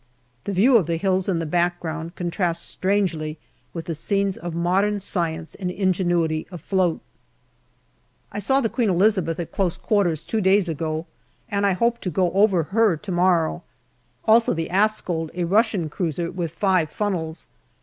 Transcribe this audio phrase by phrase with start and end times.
[0.45, 3.37] The view of the hills in the background contrasts strangely
[3.71, 7.01] with the scenes of modern science and ingenuity afloat.
[8.31, 11.05] I saw the Queen Elizabeth at close quarters two days ago,
[11.49, 13.61] and I hope to go over her to morrow.
[14.25, 17.47] Also the Askold, a Russian cruiser, with five funnels.